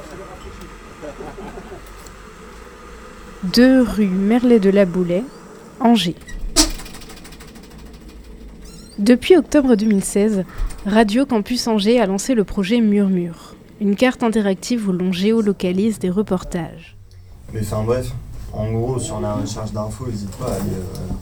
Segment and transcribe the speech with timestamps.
[3.44, 5.24] 2 rue Merlet de la Boulet,
[5.80, 6.16] Angers.
[8.98, 10.44] Depuis octobre 2016,
[10.84, 16.10] Radio Campus Angers a lancé le projet Murmure, une carte interactive où l'on géolocalise des
[16.10, 16.98] reportages.
[17.54, 18.12] Mais enfin bref,
[18.52, 21.12] en gros, sur la recherche d'infos, n'hésite pas à aller euh,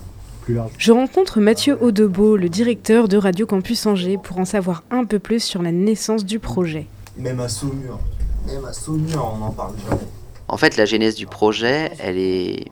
[0.42, 0.72] plus large.
[0.76, 5.20] Je rencontre Mathieu Audebeau, le directeur de Radio Campus Angers, pour en savoir un peu
[5.20, 6.86] plus sur la naissance du projet.
[7.16, 8.00] Même à Saumur,
[8.72, 10.02] Saumur, on n'en parle jamais.
[10.48, 12.66] En fait, la genèse du projet, elle est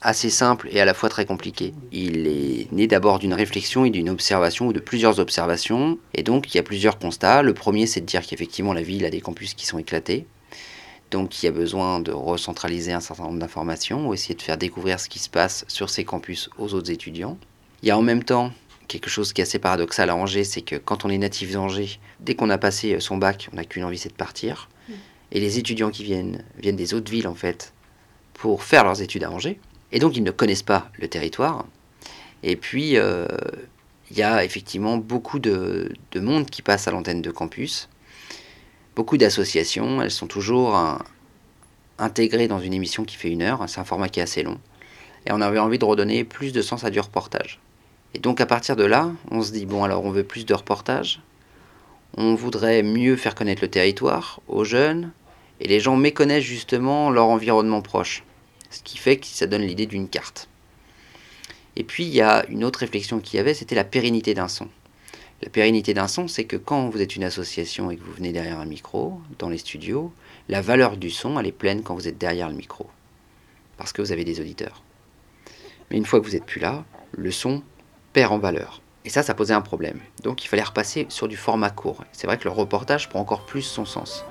[0.00, 1.74] assez simple et à la fois très compliquée.
[1.90, 5.98] Il est né d'abord d'une réflexion et d'une observation ou de plusieurs observations.
[6.14, 7.42] Et donc, il y a plusieurs constats.
[7.42, 10.26] Le premier, c'est de dire qu'effectivement, la ville a des campus qui sont éclatés.
[11.10, 14.58] Donc, il y a besoin de recentraliser un certain nombre d'informations ou essayer de faire
[14.58, 17.38] découvrir ce qui se passe sur ces campus aux autres étudiants.
[17.82, 18.52] Il y a en même temps
[18.88, 22.00] quelque chose qui est assez paradoxal à Angers, c'est que quand on est natif d'Angers,
[22.20, 24.68] dès qu'on a passé son bac, on n'a qu'une envie, c'est de partir.
[25.30, 27.74] Et les étudiants qui viennent viennent des autres villes en fait
[28.32, 29.60] pour faire leurs études à Angers.
[29.92, 31.66] Et donc ils ne connaissent pas le territoire.
[32.42, 33.26] Et puis euh,
[34.10, 37.88] il y a effectivement beaucoup de, de monde qui passe à l'antenne de campus.
[38.96, 41.04] Beaucoup d'associations, elles sont toujours hein,
[41.98, 43.62] intégrées dans une émission qui fait une heure.
[43.68, 44.58] C'est un format qui est assez long.
[45.26, 47.60] Et on avait envie de redonner plus de sens à du reportage.
[48.14, 50.54] Et donc à partir de là, on se dit, bon alors on veut plus de
[50.54, 51.20] reportage,
[52.16, 55.12] on voudrait mieux faire connaître le territoire aux jeunes,
[55.60, 58.24] et les gens méconnaissent justement leur environnement proche.
[58.70, 60.48] Ce qui fait que ça donne l'idée d'une carte.
[61.76, 64.48] Et puis il y a une autre réflexion qu'il y avait, c'était la pérennité d'un
[64.48, 64.68] son.
[65.42, 68.32] La pérennité d'un son, c'est que quand vous êtes une association et que vous venez
[68.32, 70.12] derrière un micro, dans les studios,
[70.48, 72.88] la valeur du son, elle est pleine quand vous êtes derrière le micro.
[73.76, 74.82] Parce que vous avez des auditeurs.
[75.90, 77.62] Mais une fois que vous n'êtes plus là, le son
[78.12, 78.80] perd en valeur.
[79.04, 80.00] Et ça, ça posait un problème.
[80.22, 82.04] Donc il fallait repasser sur du format court.
[82.12, 84.24] C'est vrai que le reportage prend encore plus son sens.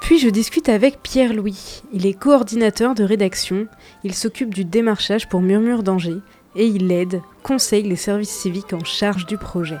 [0.00, 1.82] Puis je discute avec Pierre-Louis.
[1.92, 3.66] Il est coordinateur de rédaction,
[4.04, 6.20] il s'occupe du démarchage pour Murmure d'Angers
[6.54, 9.78] et il aide, conseille les services civiques en charge du projet.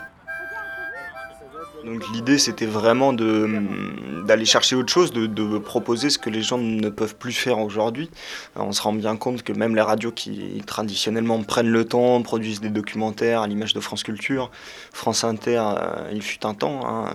[1.84, 6.58] Donc l'idée c'était vraiment d'aller chercher autre chose, de, de proposer ce que les gens
[6.58, 8.10] ne peuvent plus faire aujourd'hui.
[8.56, 12.60] On se rend bien compte que même les radios qui traditionnellement prennent le temps, produisent
[12.60, 14.50] des documentaires à l'image de France Culture,
[14.92, 17.10] France Inter, euh, il fut un temps, hein,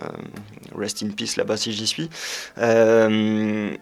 [0.75, 2.09] rest in peace là-bas si j'y suis.
[2.57, 3.75] Euh,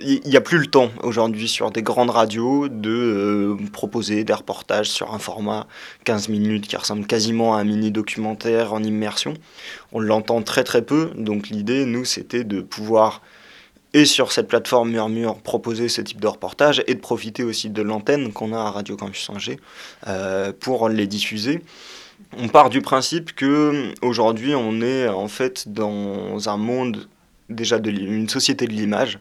[0.00, 4.32] il n'y a plus le temps aujourd'hui sur des grandes radios de euh, proposer des
[4.32, 5.66] reportages sur un format
[6.04, 9.34] 15 minutes qui ressemble quasiment à un mini documentaire en immersion.
[9.92, 13.22] On l'entend très très peu, donc l'idée, nous, c'était de pouvoir,
[13.92, 17.82] et sur cette plateforme Murmure, proposer ce type de reportage et de profiter aussi de
[17.82, 19.58] l'antenne qu'on a à Radio Campus Angers
[20.06, 21.62] euh, pour les diffuser.
[22.36, 27.08] On part du principe que aujourd'hui on est en fait dans un monde
[27.48, 29.18] déjà de une société de l'image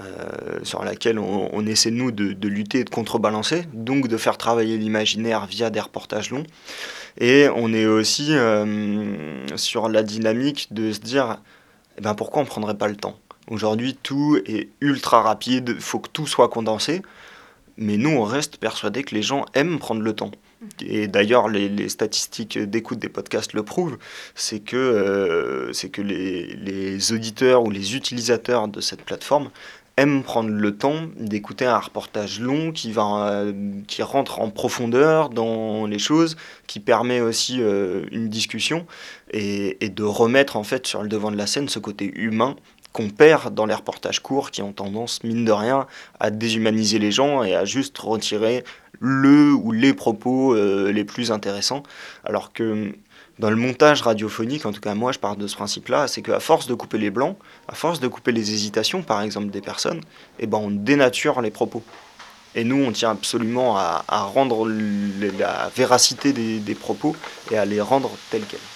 [0.00, 4.76] euh, sur laquelle on, essaie, nous, de, lutter et de contrebalancer, donc de faire travailler
[4.76, 6.44] l'imaginaire via des reportages longs.
[7.18, 11.40] Et on est aussi euh, sur la dynamique de se dire,
[11.96, 13.18] eh ben, pourquoi on ne prendrait pas le temps?
[13.48, 17.00] Aujourd'hui, tout est ultra rapide, il faut que tout soit condensé,
[17.78, 20.32] mais nous, on reste persuadés que les gens aiment prendre le temps.
[20.80, 23.98] Et d'ailleurs, les, statistiques d'écoute des podcasts le prouvent,
[24.34, 29.50] c'est que, euh, que les, les, auditeurs ou les utilisateurs de cette plateforme
[29.96, 33.52] aiment prendre le temps d'écouter un reportage long qui, va, euh,
[33.86, 38.86] qui rentre en profondeur dans les choses, qui permet aussi euh, une discussion
[39.30, 42.56] et, et, de remettre en fait sur le devant de la scène ce côté humain
[42.96, 45.86] qu'on perd dans les reportages courts qui ont tendance, mine de rien,
[46.18, 48.64] à déshumaniser les gens et à juste retirer
[49.00, 51.82] le ou les propos euh, les plus intéressants.
[52.24, 52.94] Alors que
[53.38, 56.40] dans le montage radiophonique, en tout cas moi je pars de ce principe-là, c'est qu'à
[56.40, 57.36] force de couper les blancs,
[57.68, 60.00] à force de couper les hésitations par exemple des personnes,
[60.38, 61.82] eh ben on dénature les propos.
[62.54, 67.14] Et nous on tient absolument à, rendre la véracité des, propos
[67.50, 68.75] et à les rendre tels quels.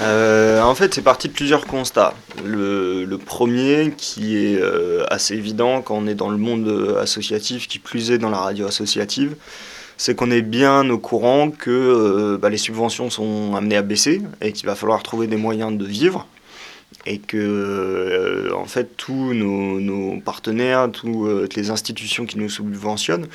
[0.00, 2.14] Euh, en fait, c'est parti de plusieurs constats.
[2.44, 7.78] Le, premier, qui est euh, assez évident quand on est dans le monde associatif, qui
[7.78, 9.36] plus est dans la radio associative,
[9.96, 14.20] c'est qu'on est bien au courant que euh, bah, les subventions sont amenées à baisser
[14.42, 16.26] et qu'il va falloir trouver des moyens de vivre.
[17.04, 23.26] Et que, en fait, tous nos partenaires, toutes les institutions qui nous subventionnent,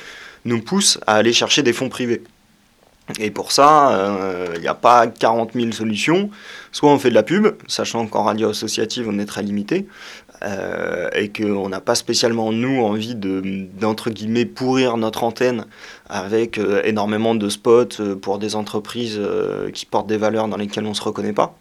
[0.44, 2.22] nous poussent à aller chercher des fonds privés.
[3.18, 6.30] Et pour ça, il euh, n'y a pas 40 000 solutions.
[6.70, 9.86] Soit on fait de la pub, sachant qu'en radio associative, on est très limité.
[10.44, 15.66] euh, et qu'on n'a pas spécialement, nous, envie de, d'entre guillemets, pourrir notre antenne
[16.08, 19.20] avec euh, énormément de spots pour des entreprises
[19.72, 21.56] qui portent des valeurs dans lesquelles on ne se reconnaît pas.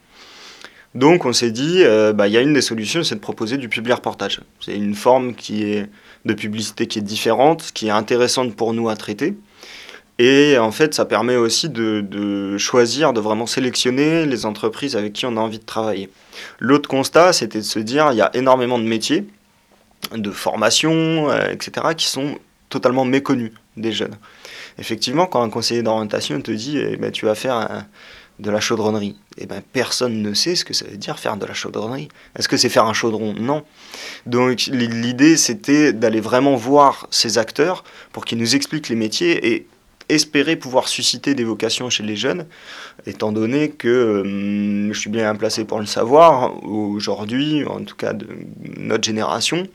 [0.95, 1.83] Donc on s'est dit,
[2.15, 4.41] bah, il y a une des solutions, c'est de proposer du public reportage.
[4.59, 5.87] C'est une forme qui est
[6.25, 9.35] de publicité qui est différente, qui est intéressante pour nous à traiter.
[10.23, 15.25] Et en fait, ça permet aussi de, choisir, de vraiment sélectionner les entreprises avec qui
[15.25, 16.11] on a envie de travailler.
[16.59, 19.25] L'autre constat, c'était de se dire, il y a énormément de métiers,
[20.15, 22.37] de formations, euh, etc., qui sont
[22.69, 24.15] totalement méconnus des jeunes.
[24.77, 27.85] Effectivement, quand un conseiller d'orientation te dit, eh ben, tu vas faire
[28.37, 31.47] de la chaudronnerie, eh ben, personne ne sait ce que ça veut dire faire de
[31.47, 32.09] la chaudronnerie.
[32.37, 33.33] Est-ce que c'est faire un chaudron?
[33.33, 33.63] Non.
[34.27, 39.67] Donc l'idée, c'était d'aller vraiment voir ces acteurs pour qu'ils nous expliquent les métiers et
[40.13, 42.45] espérer pouvoir susciter des vocations chez les jeunes,
[43.05, 48.13] étant donné que hum, je suis bien placé pour le savoir, aujourd'hui, en tout cas
[48.77, 49.67] notre génération,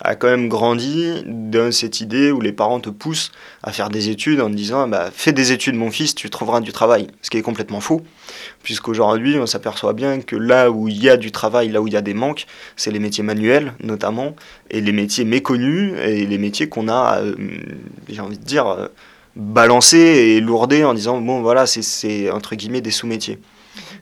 [0.00, 3.30] a quand même grandi dans cette idée où les parents te poussent
[3.62, 6.60] à faire des études en te disant bah, fais des études mon fils, tu trouveras
[6.60, 7.06] du travail.
[7.22, 8.02] Ce qui est complètement faux,
[8.62, 11.92] puisqu'aujourd'hui on s'aperçoit bien que là où il y a du travail, là où il
[11.92, 12.46] y a des manques,
[12.76, 14.34] c'est les métiers manuels notamment,
[14.70, 17.34] et les métiers méconnus, et les métiers qu'on a, euh,
[18.08, 18.88] j'ai envie de dire, euh,
[19.36, 23.38] balancer et lourder en disant bon voilà c'est entre guillemets des sous-métiers.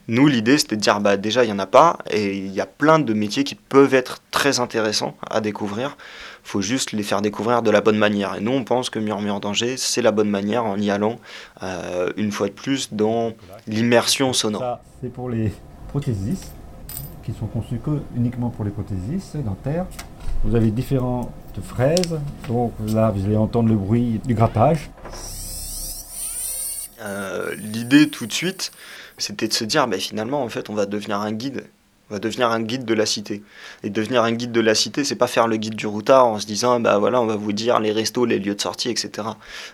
[0.07, 2.61] Nous l'idée c'était de dire bah déjà il y en a pas et il y
[2.61, 5.97] a plein de métiers qui peuvent être très intéressants à découvrir.
[6.43, 8.35] Faut juste les faire découvrir de la bonne manière.
[8.35, 11.17] Et nous on pense que Murmure Danger c'est la bonne manière en y allant
[11.63, 13.33] euh, une fois de plus dans
[13.67, 14.79] l'immersion sonore.
[15.01, 15.51] C'est pour les
[15.87, 16.51] prothésistes
[17.23, 17.79] qui sont conçus
[18.15, 19.85] uniquement pour les prothésistes dentaires.
[20.43, 21.31] Vous avez différentes
[21.63, 22.19] fraises.
[22.47, 24.89] Donc là, vous allez entendre le bruit du grattage.
[27.01, 28.71] Euh, l'idée tout de suite,
[29.17, 31.65] c'était de se dire, bah, finalement, en fait, on va devenir un guide.
[32.09, 33.43] On va devenir un guide de la cité.
[33.83, 36.39] Et devenir un guide de la cité, c'est pas faire le guide du routard en
[36.39, 39.27] se disant, bah voilà, on va vous dire les restos, les lieux de sortie, etc.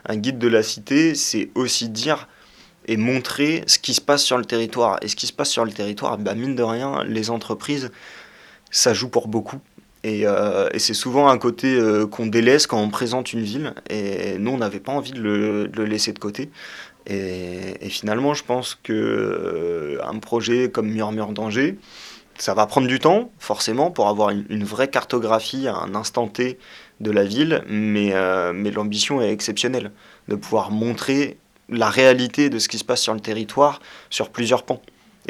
[0.06, 2.28] Un guide de la cité, c'est aussi dire
[2.86, 4.98] et montrer ce qui se passe sur le territoire.
[5.02, 7.92] Et ce qui se passe sur le territoire, bah, mine de rien, les entreprises,
[8.72, 9.60] ça joue pour beaucoup.
[10.04, 13.74] Et, euh, et c'est souvent un côté euh, qu'on délaisse quand on présente une ville.
[13.90, 16.50] Et nous, on n'avait pas envie de le, laisser de côté.
[17.07, 21.78] Et, et finalement, je pense que euh, un projet comme Murmure d'Angers,
[22.38, 26.28] ça va prendre du temps, forcément, pour avoir une, une, vraie cartographie à un instant
[26.28, 26.57] T
[27.01, 27.63] de la ville.
[27.68, 28.13] Mais,
[28.54, 29.92] mais l'ambition est exceptionnelle
[30.30, 31.38] de pouvoir montrer
[31.68, 34.81] la réalité de ce qui se passe sur le territoire sur plusieurs pans.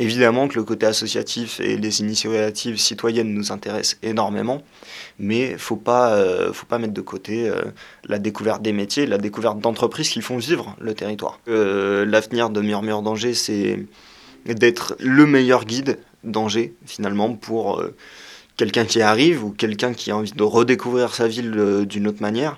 [0.02, 4.64] Évidemment que le côté associatif et les initiatives citoyennes nous intéressent énormément,
[5.20, 7.64] mais il ne faut, pas, euh, faut pas mettre de côté euh,
[8.06, 11.42] la découverte des métiers, la découverte d'entreprises qui font vivre le territoire.
[11.50, 13.86] Euh, L'avenir de Murmure d'Angers, c'est
[14.46, 17.94] d'être le meilleur guide d'Angers, finalement, pour euh,
[18.56, 22.58] quelqu'un qui arrive ou quelqu'un qui a envie de redécouvrir sa ville d'une autre manière.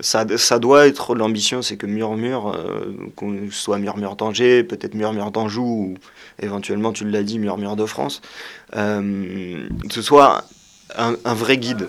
[0.00, 5.30] Ça, ça, doit être l'ambition, c'est que Murmure, euh, qu'on soit Murmure d'Angers, peut-être Murmure
[5.30, 5.94] d'Anjou, ou
[6.40, 8.22] éventuellement, tu l'as dit, Murmure de France,
[8.74, 10.44] euh, ce soit
[10.96, 11.88] un, un, vrai guide.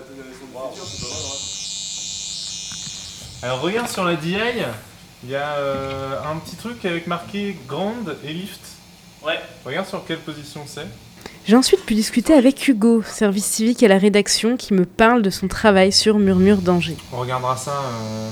[3.42, 4.36] Alors regarde sur la DI,
[5.22, 8.60] il y a euh, un petit truc avec marqué grande et lift.
[9.24, 9.40] Ouais.
[9.64, 10.86] Regarde sur quelle position c'est.
[11.46, 15.28] J'ai ensuite pu discuter avec Hugo, service civique à la rédaction, qui me parle de
[15.28, 16.96] son travail sur Murmure d'Angers.
[17.12, 18.30] On regardera ça euh,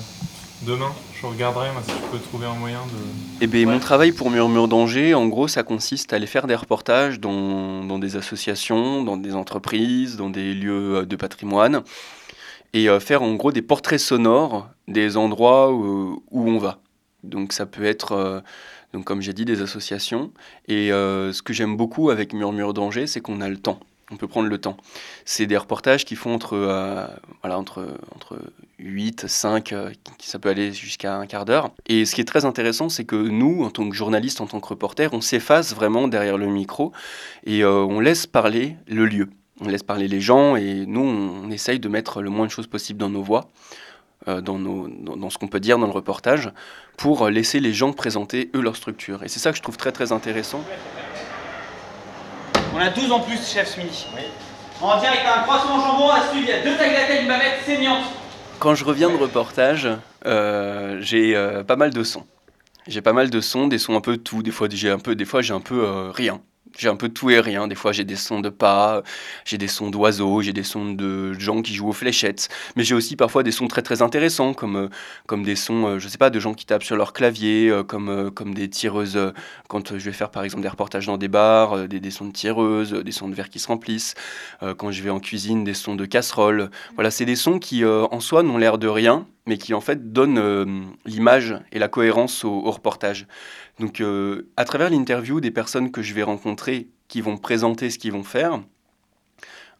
[0.63, 0.91] demain.
[1.21, 2.99] Je regarderai moi, si je peux trouver un moyen de.
[3.43, 3.75] Eh bien, ouais.
[3.75, 7.85] mon travail pour Murmure d'Angers, en gros, ça consiste à aller faire des reportages dans,
[7.85, 11.83] dans des associations, dans des entreprises, dans des lieux de patrimoine,
[12.73, 16.79] et euh, faire en gros des portraits sonores des endroits où, où on va.
[17.23, 18.13] Donc, ça peut être.
[18.13, 18.41] Euh,
[18.93, 20.33] donc comme j'ai dit, des associations.
[20.69, 23.81] Et euh, ce que j'aime beaucoup avec Murmure d'Angers, c'est qu'on a le temps.
[24.11, 24.77] On peut prendre le temps.
[25.25, 27.07] C'est des reportages qui font entre, euh,
[27.43, 28.39] voilà, entre, entre
[28.79, 31.71] 8, 5, euh, ça peut aller jusqu'à un quart d'heure.
[31.87, 34.61] Et ce qui est très intéressant, c'est que nous, en tant que journalistes, en tant
[34.61, 36.93] que reporters, on s'efface vraiment derrière le micro
[37.47, 39.31] et on laisse parler le lieu.
[39.63, 42.51] On laisse parler les gens et nous, on, on essaye de mettre le moins de
[42.51, 43.49] choses possible dans nos voix.
[44.29, 46.53] Euh, dans, nos, dans, dans, ce qu'on peut dire dans le reportage,
[46.97, 49.25] pour laisser les gens présenter eux leur structure.
[49.25, 50.63] Et c'est ça que je trouve très très intéressant.
[52.75, 54.07] On a 12 en plus, chef Smith.
[54.15, 54.23] Oui.
[54.81, 58.05] En direct, un croissant jambon, à suivre, il y a deux tagliatelles, une bavette saignante.
[58.59, 59.89] Quand je reviens de reportage,
[60.27, 62.27] euh, j'ai euh, pas mal de sons.
[62.89, 64.43] J'ai pas mal de sons, des sons un peu tout.
[64.43, 66.41] Des fois, j'ai un peu, des fois, j'ai un peu euh, rien.
[66.79, 67.69] J'ai un peu tout et rien.
[67.69, 69.03] Des fois, j'ai des sons de pas,
[69.45, 72.49] j'ai des sons d'oiseaux, j'ai des sons de gens qui jouent aux fléchettes.
[72.77, 74.89] Mais j'ai aussi parfois des sons très très intéressants, comme, euh,
[75.27, 77.83] comme des sons, euh, je sais pas, de gens qui tapent sur leur clavier, euh,
[77.83, 79.19] comme, comme des tireuses.
[79.69, 82.33] quand je vais faire par exemple des reportages dans des bars, des, des, sons de
[82.33, 84.15] tireuses, des sons de verre qui se remplissent.
[84.77, 86.71] quand je vais en cuisine, des sons de casseroles.
[86.95, 90.13] Voilà, c'est des sons qui en soi n'ont l'air de rien, mais qui en fait
[90.13, 93.27] donnent l'image et la cohérence au reportage.
[93.79, 97.99] Donc, euh, à travers l'interview des personnes que je vais rencontrer, qui vont présenter ce
[97.99, 98.61] qu'ils vont faire,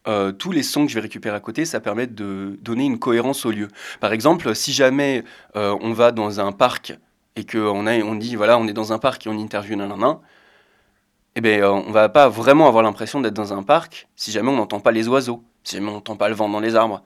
[0.07, 2.99] euh, tous les sons que je vais récupérer à côté, ça permet de donner une
[2.99, 3.69] cohérence au lieu.
[4.01, 5.23] Par exemple, si jamais
[5.55, 6.97] euh, on va dans un parc
[7.35, 10.19] et qu'on on dit, voilà, on est dans un parc et on interviewe un
[11.35, 14.55] eh bien, on va pas vraiment avoir l'impression d'être dans un parc si jamais on
[14.55, 17.03] n'entend pas les oiseaux, si jamais on n'entend pas le vent dans les arbres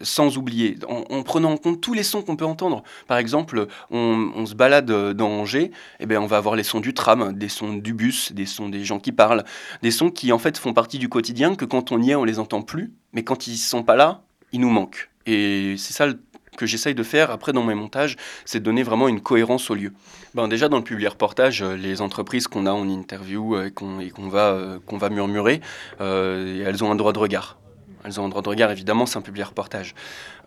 [0.00, 2.82] sans oublier, en, prenant en compte tous les sons qu'on peut entendre.
[3.06, 6.80] Par exemple, on, se balade dans Angers, et eh bien on va avoir les sons
[6.80, 9.44] du tram, des sons du bus, des sons des gens qui parlent,
[9.82, 12.24] des sons qui en fait font partie du quotidien, que quand on y est, on
[12.24, 15.10] les entend plus, mais quand ils sont pas là, ils nous manquent.
[15.26, 16.08] Et c'est ça
[16.56, 19.74] que j'essaye de faire après dans mes montages, c'est de donner vraiment une cohérence au
[19.74, 19.92] lieu.
[20.34, 23.70] Ben déjà dans le public reportage, euh, les entreprises qu'on a en interview euh, et
[23.70, 25.60] qu'on va, euh, qu'on va murmurer,
[25.98, 27.58] elles ont un droit de regard.
[28.04, 29.94] Elles ont un droit de regard, évidemment, c'est un public reportage,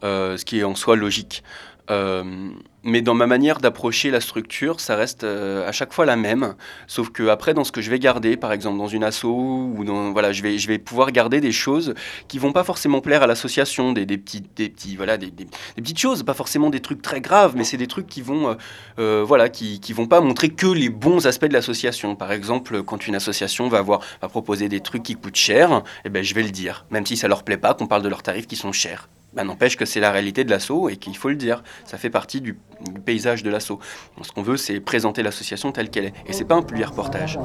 [0.04, 1.44] euh, ce qui est en soi logique.
[1.90, 2.52] Euh,
[2.86, 6.56] mais dans ma manière d'approcher la structure, ça reste euh, à chaque fois la même.
[6.88, 9.84] Sauf que après, dans ce que je vais garder, par exemple dans une asso, ou
[9.86, 11.94] dans, voilà, je vais, je vais pouvoir garder des choses
[12.28, 15.48] qui vont pas forcément plaire à l'association, des, des, petits, des petits, voilà, des, des,
[15.78, 18.58] petites choses, pas forcément des trucs très graves, mais c'est des trucs qui vont,
[19.00, 22.16] euh, voilà, qui, qui vont pas montrer que les bons aspects de l'association.
[22.16, 26.10] Par exemple, quand une association va avoir, va proposer des trucs qui coûtent cher, eh
[26.10, 28.24] ben, je vais le dire, même si ça leur plaît pas qu'on parle de leurs
[28.24, 29.08] tarifs qui sont chers.
[29.36, 31.64] Ben, n'empêche que c'est la réalité de l'assaut et qu'il faut le dire.
[31.86, 32.58] Ça fait partie du,
[33.04, 33.80] paysage de l'assaut.
[34.22, 36.14] Ce qu'on veut, c'est présenter l'association telle qu'elle est.
[36.28, 37.40] Et c'est pas un public reportage.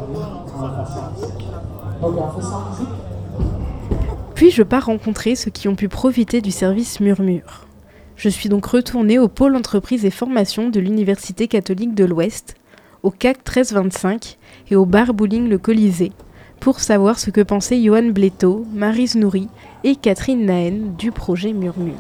[4.35, 7.67] Puis je pars rencontrer ceux qui ont pu profiter du service Murmure.
[8.17, 12.57] Je suis donc retournée au pôle entreprise et formation de l'Université catholique de l'Ouest,
[13.03, 14.39] au CAC 1325
[14.71, 16.13] et au bar bowling Le Colisée,
[16.61, 19.49] pour savoir ce que pensaient Johan Bléto, Marise Nourri
[19.85, 21.95] et Catherine Nahen du projet Murmure.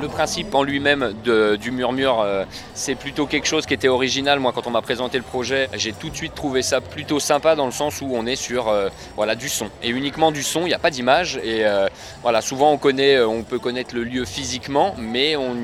[0.00, 1.12] Le principe en lui-même
[1.60, 4.40] du murmure, euh, c'est plutôt quelque chose qui était original.
[4.40, 7.54] Moi, quand on m'a présenté le projet, j'ai tout de suite trouvé ça plutôt sympa
[7.54, 9.66] dans le sens où on est sur euh, voilà, du son.
[9.82, 11.36] Et uniquement du son, il n'y a pas d'image.
[11.44, 11.86] Et euh,
[12.22, 15.54] voilà, souvent on, connaît, on peut connaître le lieu physiquement, mais on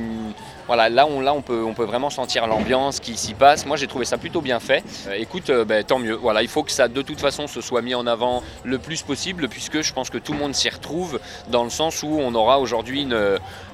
[0.67, 3.67] voilà, là, on, là on, peut, vraiment sentir l'ambiance qui s'y passe.
[3.67, 4.83] Moi, j'ai trouvé ça plutôt bien fait.
[5.09, 6.15] Euh, écoute, euh, ben, tant mieux.
[6.15, 9.03] Voilà, il faut que ça, de toute façon, se soit mis en avant le plus
[9.03, 12.35] possible, puisque je pense que tout le monde s'y retrouve, dans le sens où on
[12.35, 13.07] aura aujourd'hui,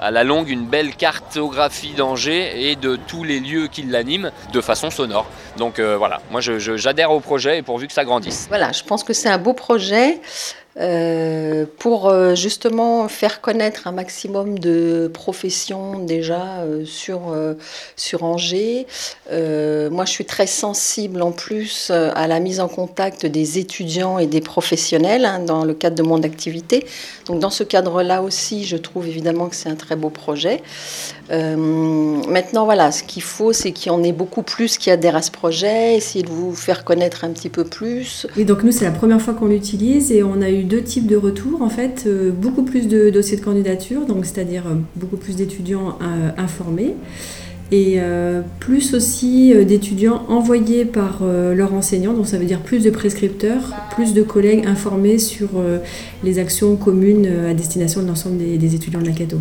[0.00, 4.60] à la longue, une belle cartographie d'Angers et de tous les lieux qui l'animent de
[4.60, 5.26] façon sonore.
[5.56, 8.46] Donc euh, voilà, moi, j'adhère au projet et pourvu que ça grandisse.
[8.48, 10.20] Voilà, je pense que c'est un beau projet.
[10.80, 17.20] Euh, pour euh, justement faire connaître un maximum de professions déjà euh, sur,
[17.96, 18.86] sur Angers.
[19.30, 24.26] moi, je suis très sensible en plus à la mise en contact des étudiants et
[24.26, 26.86] des professionnels hein, dans le cadre de mon activité.
[27.26, 30.62] Donc, dans ce cadre-là aussi, je trouve évidemment que c'est un très beau projet.
[31.30, 35.22] maintenant, voilà, ce qu'il faut, c'est qu'il y en ait beaucoup plus qui adhèrent à
[35.22, 38.26] ce projet, essayer de vous faire connaître un petit peu plus.
[38.36, 41.06] Oui, donc nous, c'est la première fois qu'on l'utilise et on a eu deux types
[41.06, 45.16] de retours en fait, euh, beaucoup plus de dossiers de candidature, donc c'est-à-dire euh, beaucoup
[45.16, 46.94] plus d'étudiants euh, informés
[47.70, 48.00] et
[48.60, 54.12] plus aussi d'étudiants envoyés par leurs enseignants, donc ça veut dire plus de prescripteurs, plus
[54.12, 55.48] de collègues informés sur
[56.22, 59.38] les actions communes à destination de l'ensemble des, étudiants de la CATO.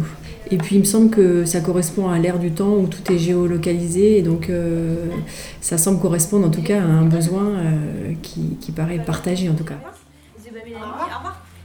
[0.49, 3.17] Et puis il me semble que ça correspond à l'ère du temps où tout est
[3.17, 4.49] géolocalisé et donc
[5.59, 7.57] ça semble correspondre en tout cas à un besoin
[8.21, 9.75] qui, qui paraît partagé en tout cas.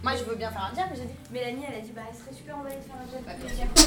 [0.07, 1.15] Moi, je veux bien faire un diable, mais j'ai dit.
[1.33, 3.86] Mélanie, elle a dit, bah, elle serait super emballée de faire un diable.